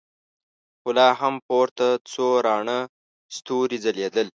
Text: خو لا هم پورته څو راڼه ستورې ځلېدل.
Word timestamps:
خو 0.79 0.89
لا 0.97 1.07
هم 1.19 1.35
پورته 1.47 1.87
څو 2.11 2.25
راڼه 2.45 2.77
ستورې 3.35 3.77
ځلېدل. 3.83 4.27